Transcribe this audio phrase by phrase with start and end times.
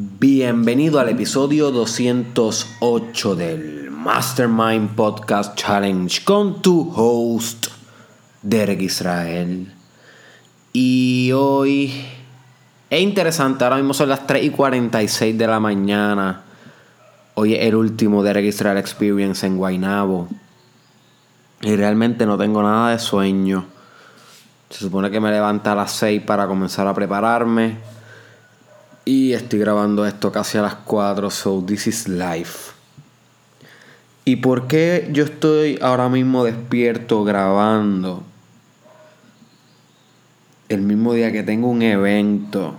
[0.00, 7.66] Bienvenido al episodio 208 del Mastermind Podcast Challenge con tu host,
[8.40, 9.74] Derek Israel.
[10.72, 11.92] Y hoy
[12.88, 16.44] es interesante, ahora mismo son las 3 y 46 de la mañana.
[17.34, 20.28] Hoy es el último Derek Israel Experience en Guaynabo.
[21.62, 23.66] Y realmente no tengo nada de sueño.
[24.70, 27.97] Se supone que me levanta a las 6 para comenzar a prepararme.
[29.08, 32.72] Y estoy grabando esto casi a las 4, so this is life.
[34.26, 38.22] ¿Y por qué yo estoy ahora mismo despierto grabando?
[40.68, 42.74] El mismo día que tengo un evento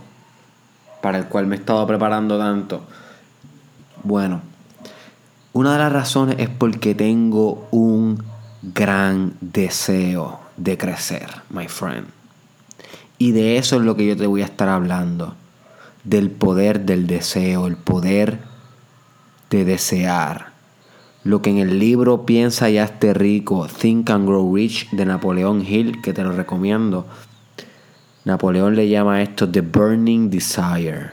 [1.02, 2.84] para el cual me he estado preparando tanto.
[4.04, 4.42] Bueno,
[5.54, 8.24] una de las razones es porque tengo un
[8.62, 12.06] gran deseo de crecer, my friend.
[13.18, 15.34] Y de eso es lo que yo te voy a estar hablando.
[16.04, 18.40] Del poder del deseo, el poder
[19.50, 20.54] de desear.
[21.24, 25.66] Lo que en el libro Piensa y hazte rico, Think and Grow Rich de Napoleón
[25.66, 27.06] Hill, que te lo recomiendo.
[28.26, 31.12] Napoleón le llama esto The Burning Desire.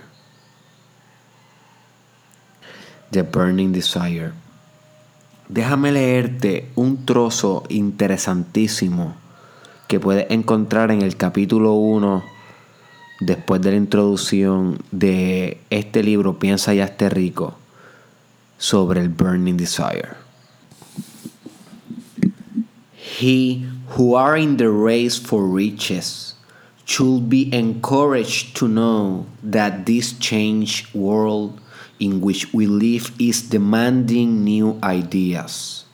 [3.10, 4.32] The Burning Desire.
[5.48, 9.14] Déjame leerte un trozo interesantísimo
[9.86, 12.24] que puedes encontrar en el capítulo 1,
[13.20, 17.54] después de la introducción de este libro, Piensa y hazte rico,
[18.58, 20.16] sobre el Burning Desire.
[23.18, 26.34] He who are in the race for riches
[26.84, 31.58] should be encouraged to know that this changed world
[31.98, 35.84] in which we live is demanding new ideas,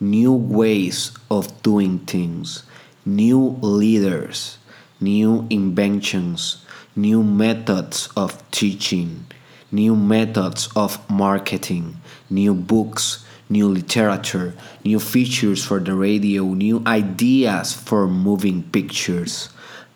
[0.00, 2.64] new ways of doing things,
[3.06, 4.58] new leaders,
[5.00, 6.63] new inventions,
[6.96, 9.26] new methods of teaching,
[9.70, 11.96] new methods of marketing,
[12.30, 19.48] new books, new literature, new features for the radio, new ideas for moving pictures.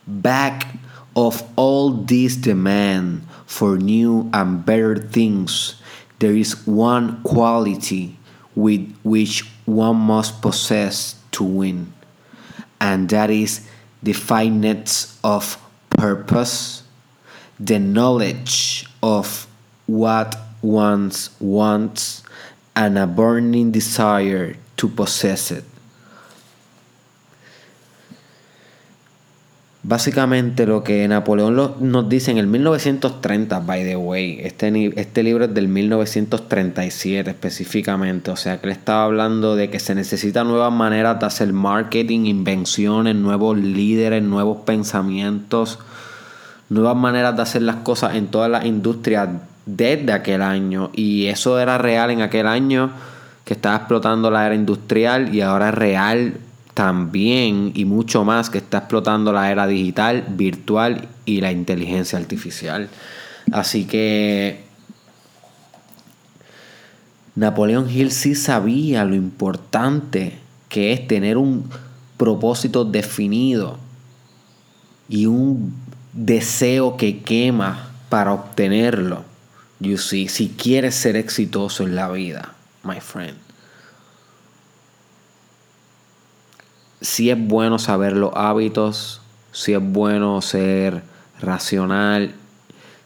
[0.06, 0.66] Back
[1.16, 5.80] of all this demand for new and better things,
[6.18, 8.16] there is one quality
[8.54, 11.92] with which one must possess to win
[12.80, 13.66] and that is
[14.02, 15.60] the fineness of
[15.90, 16.82] purpose,
[17.58, 19.46] the knowledge of
[19.86, 21.10] what one
[21.40, 22.22] wants,
[22.74, 25.64] and a burning desire to possess it.
[29.88, 35.46] Básicamente lo que Napoleón nos dice en el 1930, by the way, este, este libro
[35.46, 40.72] es del 1937 específicamente, o sea que él estaba hablando de que se necesitan nuevas
[40.74, 45.78] maneras de hacer marketing, invenciones, nuevos líderes, nuevos pensamientos,
[46.68, 49.28] nuevas maneras de hacer las cosas en todas las industrias
[49.66, 50.90] desde aquel año.
[50.94, 52.90] Y eso era real en aquel año
[53.44, 56.34] que estaba explotando la era industrial y ahora es real
[56.74, 62.88] también y mucho más que está explotando la era digital, virtual y la inteligencia artificial.
[63.50, 64.64] Así que
[67.34, 71.70] Napoleón Hill sí sabía lo importante que es tener un
[72.16, 73.78] propósito definido
[75.08, 75.72] y un
[76.24, 79.24] deseo que quema para obtenerlo.
[79.80, 83.48] You see, si quieres ser exitoso en la vida, my friend.
[87.00, 89.20] si es bueno saber los hábitos,
[89.52, 91.02] si es bueno ser
[91.40, 92.34] racional,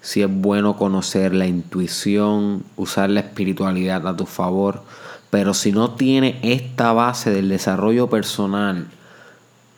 [0.01, 4.83] si es bueno conocer la intuición, usar la espiritualidad a tu favor,
[5.31, 8.87] pero si no tiene esta base del desarrollo personal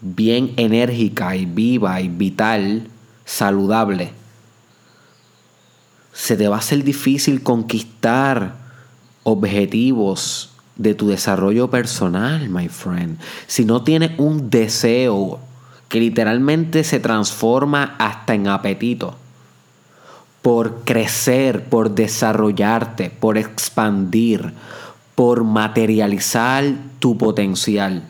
[0.01, 2.89] bien enérgica y viva y vital,
[3.25, 4.13] saludable,
[6.13, 8.55] se te va a ser difícil conquistar
[9.25, 13.19] objetivos de tu desarrollo personal, my friend.
[13.47, 15.41] Si no tienes un deseo
[15.89, 19.17] que literalmente se transforma hasta en apetito
[20.43, 24.53] por crecer, por desarrollarte, por expandir,
[25.15, 26.65] por materializar
[26.99, 28.03] tu potencial.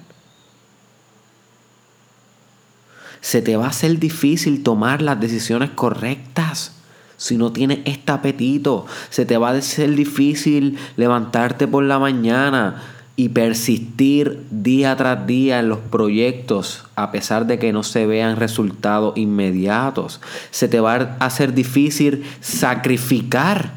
[3.25, 6.75] Se te va a hacer difícil tomar las decisiones correctas
[7.17, 12.83] si no tienes este apetito, se te va a ser difícil levantarte por la mañana
[13.17, 18.37] y persistir día tras día en los proyectos a pesar de que no se vean
[18.37, 20.21] resultados inmediatos.
[20.51, 23.73] Se te va a hacer difícil sacrificar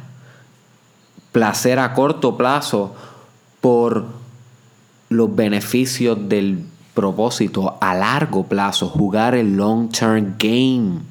[1.31, 2.95] placer a corto plazo
[3.61, 4.07] por
[5.09, 6.65] los beneficios del
[6.97, 11.01] propósito a largo plazo, jugar el long term game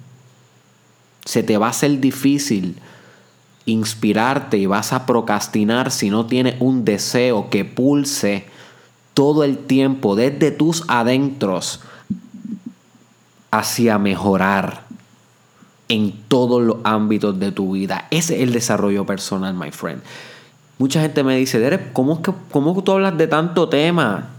[1.24, 2.76] se te va a hacer difícil
[3.66, 8.46] inspirarte y vas a procrastinar si no tienes un deseo que pulse
[9.14, 11.80] todo el tiempo desde tus adentros
[13.52, 14.86] hacia mejorar
[15.88, 18.08] en todos los ámbitos de tu vida.
[18.10, 20.02] Ese es el desarrollo personal, my friend.
[20.78, 24.35] Mucha gente me dice, ¿cómo, que, ¿cómo tú hablas de tanto tema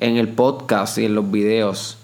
[0.00, 1.98] en el podcast y en los videos?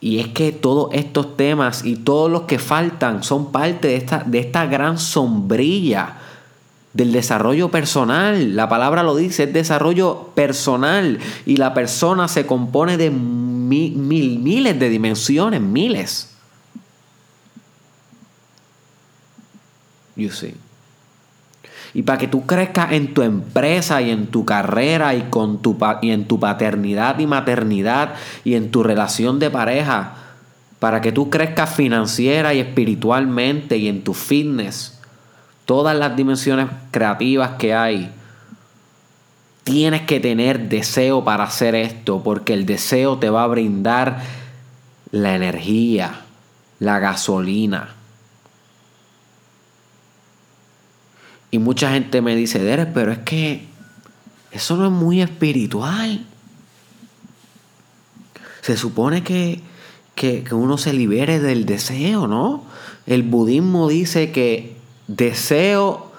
[0.00, 4.22] Y es que todos estos temas y todos los que faltan son parte de esta,
[4.24, 6.16] de esta gran sombrilla
[6.92, 8.56] del desarrollo personal.
[8.56, 11.18] La palabra lo dice, es desarrollo personal.
[11.46, 16.34] Y la persona se compone de mil, miles de dimensiones, miles.
[20.16, 20.67] You see.
[21.94, 25.78] Y para que tú crezcas en tu empresa y en tu carrera y, con tu,
[26.02, 28.14] y en tu paternidad y maternidad
[28.44, 30.14] y en tu relación de pareja,
[30.78, 35.00] para que tú crezcas financiera y espiritualmente y en tu fitness,
[35.64, 38.12] todas las dimensiones creativas que hay,
[39.64, 44.22] tienes que tener deseo para hacer esto, porque el deseo te va a brindar
[45.10, 46.20] la energía,
[46.78, 47.97] la gasolina
[51.50, 53.66] Y mucha gente me dice, Derek, pero es que
[54.50, 56.24] eso no es muy espiritual.
[58.60, 59.62] Se supone que,
[60.14, 62.64] que, uno se libere del deseo, ¿no?
[63.06, 66.12] El budismo dice que deseo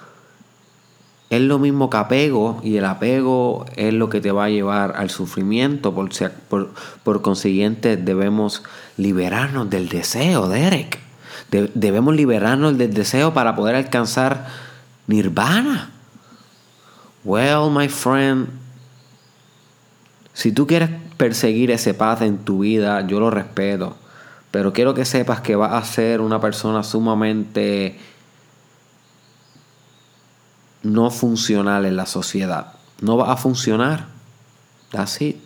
[1.29, 4.95] es lo mismo que apego y el apego es lo que te va a llevar
[4.95, 5.93] al sufrimiento.
[5.93, 6.09] Por,
[6.49, 6.73] por,
[7.03, 8.63] por consiguiente debemos
[8.97, 10.97] liberarnos del deseo, Derek.
[11.51, 14.68] debemos liberarnos del deseo para poder alcanzar
[15.09, 15.89] Nirvana.
[17.23, 18.47] Well, my friend,
[20.33, 23.97] si tú quieres perseguir ese paz en tu vida, yo lo respeto.
[24.51, 27.99] Pero quiero que sepas que vas a ser una persona sumamente
[30.83, 32.73] no funcional en la sociedad.
[33.01, 34.05] No va a funcionar.
[34.93, 35.41] Así.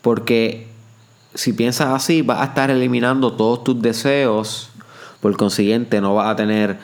[0.00, 0.68] Porque
[1.34, 4.70] si piensas así, vas a estar eliminando todos tus deseos.
[5.20, 6.78] Por consiguiente, no vas a tener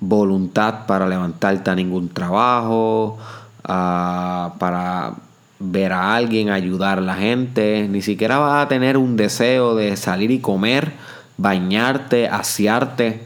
[0.00, 3.18] voluntad para levantarte a ningún trabajo,
[3.62, 5.14] para
[5.58, 9.96] ver a alguien, ayudar a la gente, ni siquiera vas a tener un deseo de
[9.96, 10.92] salir y comer,
[11.36, 13.20] bañarte, asearte.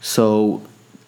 [0.00, 0.60] So,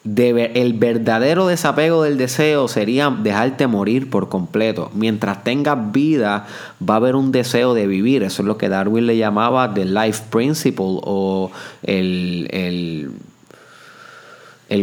[0.03, 4.89] el verdadero desapego del deseo sería dejarte morir por completo.
[4.95, 6.47] Mientras tengas vida,
[6.81, 8.23] va a haber un deseo de vivir.
[8.23, 11.51] Eso es lo que Darwin le llamaba the life principle o
[11.83, 13.11] el el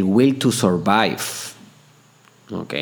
[0.02, 1.18] will to survive.
[2.50, 2.74] ¿Ok?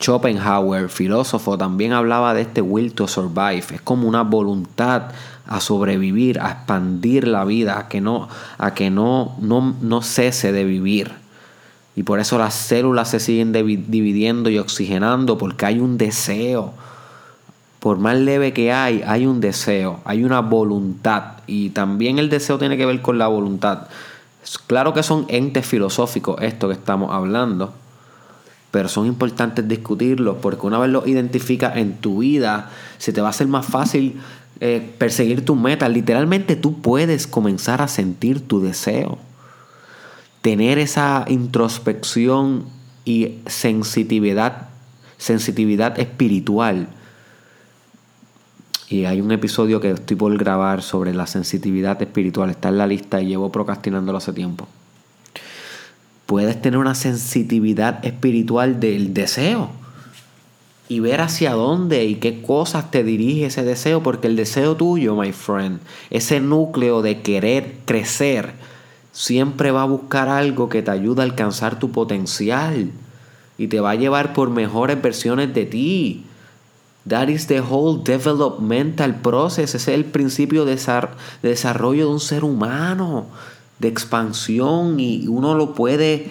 [0.00, 3.64] Schopenhauer, filósofo, también hablaba de este will to survive.
[3.72, 5.12] Es como una voluntad
[5.46, 8.28] a sobrevivir, a expandir la vida, a que no,
[8.58, 11.12] a que no, no, no cese de vivir.
[11.96, 16.72] Y por eso las células se siguen dividiendo y oxigenando, porque hay un deseo.
[17.78, 21.34] Por más leve que hay, hay un deseo, hay una voluntad.
[21.46, 23.86] Y también el deseo tiene que ver con la voluntad.
[24.66, 27.72] Claro que son entes filosóficos esto que estamos hablando,
[28.70, 33.28] pero son importantes discutirlos porque una vez los identificas en tu vida, se te va
[33.28, 34.20] a hacer más fácil
[34.60, 35.90] eh, perseguir tus metas.
[35.90, 39.18] Literalmente tú puedes comenzar a sentir tu deseo,
[40.42, 42.66] tener esa introspección
[43.04, 44.68] y sensitividad,
[45.18, 46.88] sensitividad espiritual
[48.94, 52.50] y hay un episodio que estoy por grabar sobre la sensitividad espiritual.
[52.50, 54.68] Está en la lista y llevo procrastinándolo hace tiempo.
[56.26, 59.70] Puedes tener una sensitividad espiritual del deseo
[60.88, 65.16] y ver hacia dónde y qué cosas te dirige ese deseo, porque el deseo tuyo,
[65.16, 68.52] my friend, ese núcleo de querer crecer,
[69.10, 72.92] siempre va a buscar algo que te ayude a alcanzar tu potencial
[73.58, 76.26] y te va a llevar por mejores versiones de ti.
[77.06, 79.74] That is the whole developmental process.
[79.74, 80.78] es el principio de
[81.42, 83.26] desarrollo de un ser humano,
[83.78, 86.30] de expansión y uno lo puede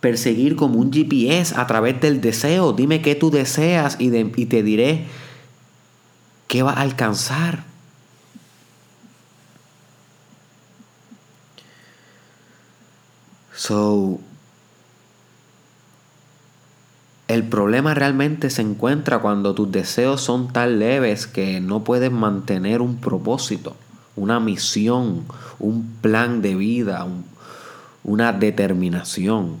[0.00, 2.72] perseguir como un GPS a través del deseo.
[2.72, 5.06] Dime qué tú deseas y, y te diré
[6.48, 7.64] qué va a alcanzar.
[13.54, 14.20] So,
[17.36, 22.80] el problema realmente se encuentra cuando tus deseos son tan leves que no puedes mantener
[22.80, 23.76] un propósito,
[24.16, 25.24] una misión,
[25.58, 27.06] un plan de vida,
[28.04, 29.56] una determinación.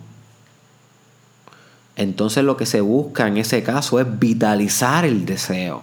[1.96, 5.82] Entonces lo que se busca en ese caso es vitalizar el deseo.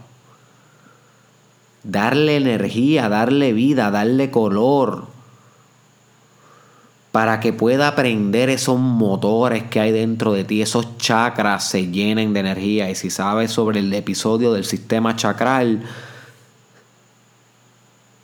[1.83, 5.12] Darle energía, darle vida, darle color.
[7.13, 12.33] Para que pueda aprender esos motores que hay dentro de ti, esos chakras se llenen
[12.33, 12.89] de energía.
[12.89, 15.83] Y si sabes sobre el episodio del sistema chakral,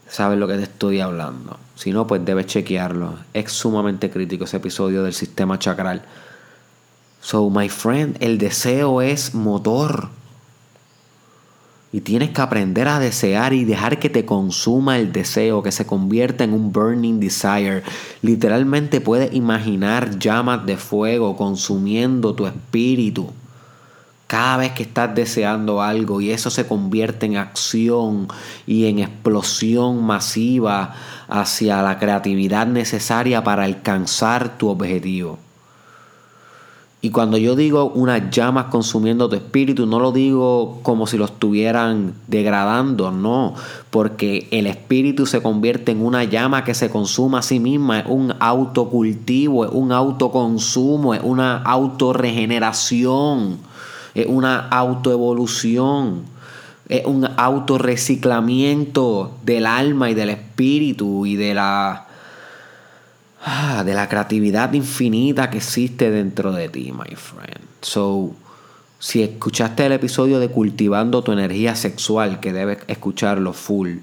[0.08, 1.60] sabes lo que te estoy hablando.
[1.76, 3.20] Si no, pues debes chequearlo.
[3.32, 6.02] Es sumamente crítico ese episodio del sistema chakral.
[7.22, 10.10] So, my friend, el deseo es motor.
[11.92, 15.88] Y tienes que aprender a desear y dejar que te consuma el deseo, que se
[15.88, 17.82] convierta en un burning desire.
[18.22, 23.32] Literalmente puedes imaginar llamas de fuego consumiendo tu espíritu.
[24.28, 28.28] Cada vez que estás deseando algo y eso se convierte en acción
[28.68, 30.94] y en explosión masiva
[31.28, 35.40] hacia la creatividad necesaria para alcanzar tu objetivo.
[37.02, 41.24] Y cuando yo digo unas llamas consumiendo tu espíritu, no lo digo como si lo
[41.24, 43.54] estuvieran degradando, no,
[43.90, 48.06] porque el espíritu se convierte en una llama que se consuma a sí misma, es
[48.10, 53.60] un autocultivo, es un autoconsumo, es una autorregeneración,
[54.14, 56.24] es una autoevolución,
[56.90, 62.09] es un autorreciclamiento del alma y del espíritu y de la
[63.42, 67.60] Ah, de la creatividad infinita que existe dentro de ti, my friend.
[67.82, 68.36] So,
[69.00, 74.00] si escuchaste el episodio de Cultivando tu energía sexual, que debes escucharlo full,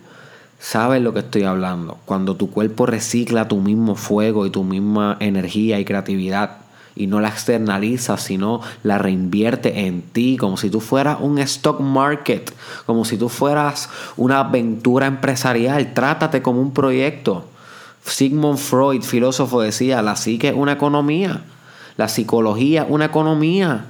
[0.59, 1.99] sabes lo que estoy hablando.
[2.07, 6.59] Cuando tu cuerpo recicla tu mismo fuego y tu misma energía y creatividad
[6.95, 11.78] y no la externaliza, sino la reinvierte en ti, como si tú fueras un stock
[11.81, 12.55] market,
[12.87, 15.93] como si tú fueras una aventura empresarial.
[15.93, 17.45] Trátate como un proyecto.
[18.07, 21.43] Sigmund Freud, filósofo, decía, la psique es una economía,
[21.97, 23.87] la psicología una economía.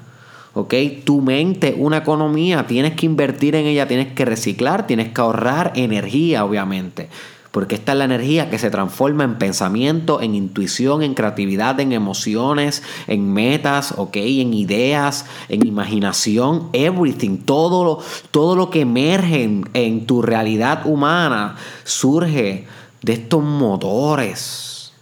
[0.54, 0.74] ¿ok?
[1.04, 5.72] Tu mente una economía, tienes que invertir en ella, tienes que reciclar, tienes que ahorrar
[5.76, 7.10] energía, obviamente.
[7.50, 11.92] Porque esta es la energía que se transforma en pensamiento, en intuición, en creatividad, en
[11.92, 14.16] emociones, en metas, ¿ok?
[14.16, 17.38] En ideas, en imaginación, everything.
[17.38, 17.98] Todo lo,
[18.30, 22.66] todo lo que emerge en tu realidad humana surge
[23.06, 24.92] de estos motores.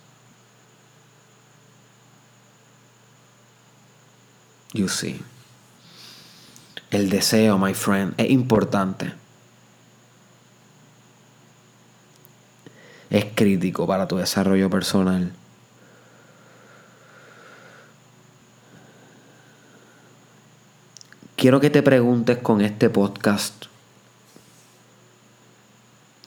[4.75, 5.23] You see.
[6.91, 9.15] El deseo, my friend, es importante.
[13.09, 15.33] Es crítico para tu desarrollo personal.
[21.37, 23.65] Quiero que te preguntes con este podcast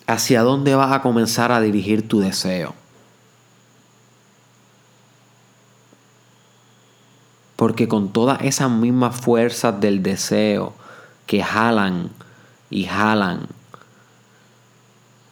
[0.07, 2.73] hacia dónde vas a comenzar a dirigir tu deseo.
[7.57, 10.73] Porque con todas esas mismas fuerzas del deseo
[11.25, 12.09] que jalan
[12.69, 13.47] y jalan,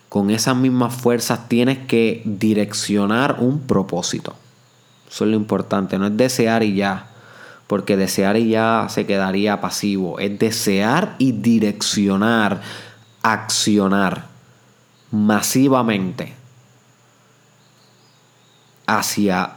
[0.09, 4.35] con esas mismas fuerzas tienes que direccionar un propósito.
[5.09, 7.07] Eso es lo importante, no es desear y ya,
[7.67, 10.19] porque desear y ya se quedaría pasivo.
[10.19, 12.61] Es desear y direccionar,
[13.21, 14.34] accionar
[15.15, 16.33] masivamente
[18.85, 19.55] hacia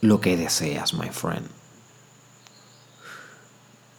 [0.00, 1.46] lo que deseas, my friend.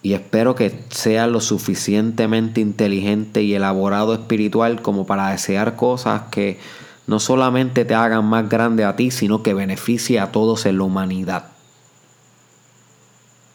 [0.01, 6.59] Y espero que seas lo suficientemente inteligente y elaborado espiritual como para desear cosas que
[7.07, 10.83] no solamente te hagan más grande a ti, sino que beneficie a todos en la
[10.83, 11.45] humanidad.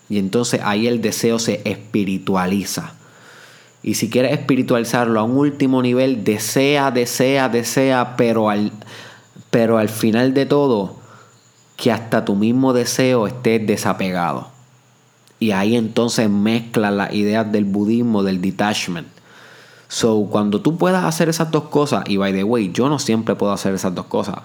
[0.08, 2.97] Y entonces ahí el deseo se espiritualiza.
[3.88, 8.70] Y si quieres espiritualizarlo a un último nivel, desea, desea, desea, pero al,
[9.48, 10.96] pero al final de todo,
[11.74, 14.48] que hasta tu mismo deseo esté desapegado.
[15.40, 19.08] Y ahí entonces mezcla las ideas del budismo, del detachment.
[19.88, 23.36] So, cuando tú puedas hacer esas dos cosas, y by the way, yo no siempre
[23.36, 24.36] puedo hacer esas dos cosas.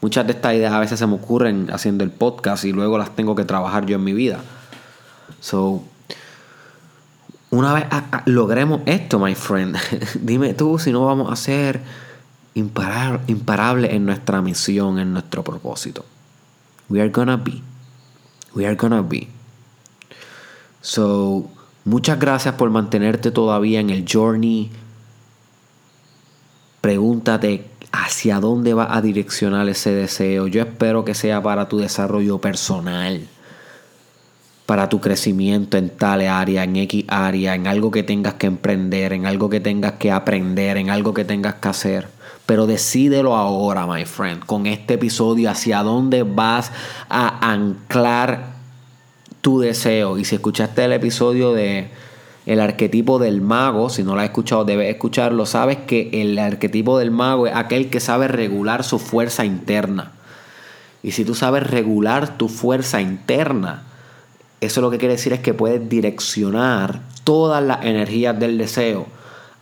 [0.00, 3.14] Muchas de estas ideas a veces se me ocurren haciendo el podcast y luego las
[3.14, 4.38] tengo que trabajar yo en mi vida.
[5.40, 5.84] So,
[7.56, 7.86] una vez
[8.26, 9.76] logremos esto, my friend,
[10.20, 11.80] dime tú si no vamos a ser
[12.54, 16.04] imparables en nuestra misión, en nuestro propósito.
[16.88, 17.62] We are gonna be.
[18.54, 19.28] We are gonna be.
[20.82, 21.48] So,
[21.84, 24.70] muchas gracias por mantenerte todavía en el journey.
[26.80, 30.46] Pregúntate hacia dónde va a direccionar ese deseo.
[30.46, 33.28] Yo espero que sea para tu desarrollo personal
[34.66, 39.12] para tu crecimiento en tal área, en X área, en algo que tengas que emprender,
[39.12, 42.08] en algo que tengas que aprender, en algo que tengas que hacer.
[42.46, 46.72] Pero decídelo ahora, my friend, con este episodio, hacia dónde vas
[47.08, 48.56] a anclar
[49.40, 50.18] tu deseo.
[50.18, 51.88] Y si escuchaste el episodio de
[52.46, 55.46] el arquetipo del mago, si no lo has escuchado, debes escucharlo.
[55.46, 60.12] Sabes que el arquetipo del mago es aquel que sabe regular su fuerza interna.
[61.02, 63.82] Y si tú sabes regular tu fuerza interna,
[64.66, 69.06] eso lo que quiere decir es que puedes direccionar todas las energías del deseo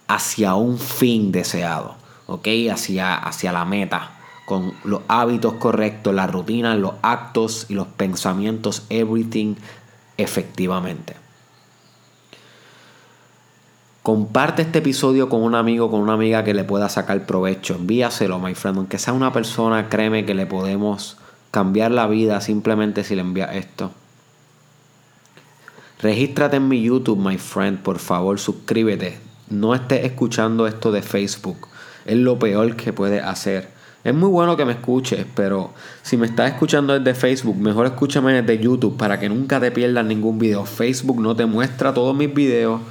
[0.08, 1.96] hacia un fin deseado,
[2.26, 2.48] ¿ok?
[2.70, 4.10] Hacia, hacia la meta,
[4.46, 9.54] con los hábitos correctos, la rutina, los actos y los pensamientos, everything
[10.16, 11.16] efectivamente.
[14.02, 17.74] Comparte este episodio con un amigo, con una amiga que le pueda sacar provecho.
[17.74, 18.76] Envíaselo, my friend.
[18.76, 21.16] Aunque sea una persona, créeme que le podemos
[21.50, 23.92] cambiar la vida simplemente si le envía esto.
[26.04, 27.78] Regístrate en mi YouTube, my friend.
[27.78, 29.16] Por favor, suscríbete.
[29.48, 31.66] No estés escuchando esto de Facebook.
[32.04, 33.70] Es lo peor que puedes hacer.
[34.04, 38.42] Es muy bueno que me escuches, pero si me estás escuchando desde Facebook, mejor escúchame
[38.42, 40.66] desde YouTube para que nunca te pierdas ningún video.
[40.66, 42.82] Facebook no te muestra todos mis videos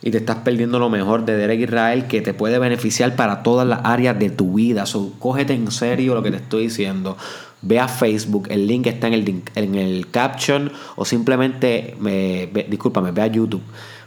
[0.00, 3.68] y te estás perdiendo lo mejor de Derek Israel que te puede beneficiar para todas
[3.68, 4.86] las áreas de tu vida.
[4.86, 7.18] So, cógete en serio lo que te estoy diciendo.
[7.62, 12.66] Ve a Facebook, el link está en el, en el caption o simplemente, me, ve,
[12.68, 13.62] discúlpame, ve a YouTube.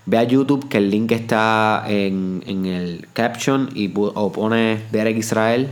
[0.06, 5.18] Ve a YouTube que el link está en, en el caption y o pones Derek
[5.18, 5.70] Israel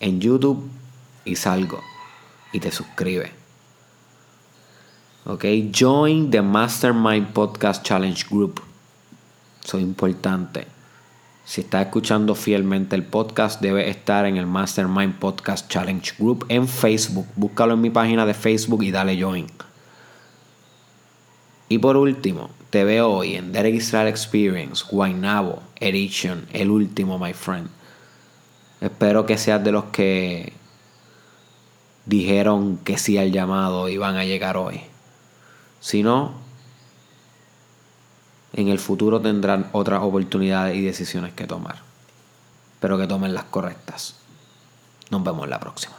[0.00, 0.68] en YouTube
[1.24, 1.80] y salgo
[2.52, 3.30] y te suscribes.
[5.26, 8.60] Ok, join the Mastermind Podcast Challenge Group.
[9.64, 10.73] Eso es importante.
[11.46, 16.66] Si estás escuchando fielmente el podcast, debe estar en el Mastermind Podcast Challenge Group en
[16.66, 17.26] Facebook.
[17.36, 19.46] Búscalo en mi página de Facebook y dale join.
[21.68, 27.34] Y por último, te veo hoy en Derek Israel Experience, Guaynabo Edition, el último, my
[27.34, 27.68] friend.
[28.80, 30.54] Espero que seas de los que
[32.06, 34.80] dijeron que sí al llamado y van a llegar hoy.
[35.80, 36.43] Si no,
[38.54, 41.76] en el futuro tendrán otras oportunidades y decisiones que tomar.
[42.80, 44.16] Pero que tomen las correctas.
[45.10, 45.94] Nos vemos la próxima.